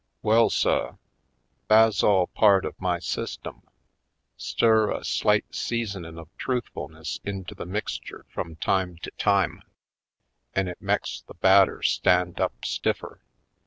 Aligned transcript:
Well, 0.23 0.49
suh, 0.49 0.93
tha's 1.67 2.01
all 2.01 2.25
part 2.25 2.65
of 2.65 2.81
my 2.81 2.97
sys 2.97 3.39
tem: 3.39 3.61
Stir 4.35 4.89
a 4.91 5.05
slight 5.05 5.53
seasonin' 5.53 6.17
of 6.17 6.35
truthfulness 6.39 7.19
into 7.23 7.53
the 7.53 7.67
mixture 7.67 8.25
frum 8.33 8.55
time 8.55 8.97
to 9.03 9.11
time 9.19 9.61
an' 10.55 10.67
it 10.67 10.81
meks 10.81 11.21
the 11.27 11.35
batter 11.35 11.83
stand 11.83 12.39
up 12.41 12.61
stififer. 12.63 13.19